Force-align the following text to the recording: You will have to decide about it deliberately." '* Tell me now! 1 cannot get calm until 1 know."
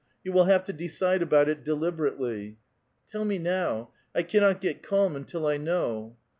You 0.23 0.31
will 0.33 0.45
have 0.45 0.63
to 0.63 0.73
decide 0.73 1.21
about 1.21 1.47
it 1.47 1.63
deliberately." 1.63 2.57
'* 2.83 3.07
Tell 3.11 3.23
me 3.23 3.37
now! 3.37 3.91
1 4.13 4.23
cannot 4.23 4.59
get 4.59 4.81
calm 4.81 5.15
until 5.15 5.43
1 5.43 5.63
know." 5.63 6.17